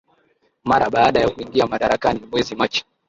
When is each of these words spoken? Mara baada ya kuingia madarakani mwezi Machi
Mara 0.63 0.89
baada 0.89 1.19
ya 1.19 1.29
kuingia 1.29 1.67
madarakani 1.67 2.19
mwezi 2.31 2.55
Machi 2.55 2.85